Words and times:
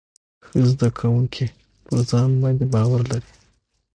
ښه 0.45 0.59
زده 0.71 0.89
کوونکي 0.99 1.45
پر 1.85 1.99
ځان 2.09 2.29
باندې 2.41 2.65
باور 2.73 3.01
لري. 3.11 3.31